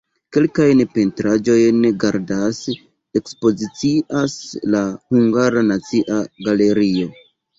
[0.35, 2.61] Kelkajn pentraĵojn gardas,
[3.21, 4.39] ekspozicias
[4.77, 4.81] la
[5.13, 6.17] Hungara Nacia
[6.49, 7.13] Galerio.